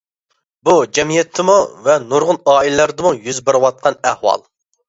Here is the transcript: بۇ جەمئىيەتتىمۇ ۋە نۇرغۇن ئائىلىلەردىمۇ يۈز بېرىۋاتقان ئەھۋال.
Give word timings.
بۇ 0.69 0.73
جەمئىيەتتىمۇ 0.97 1.57
ۋە 1.89 1.97
نۇرغۇن 2.05 2.41
ئائىلىلەردىمۇ 2.55 3.15
يۈز 3.29 3.43
بېرىۋاتقان 3.51 4.01
ئەھۋال. 4.11 4.47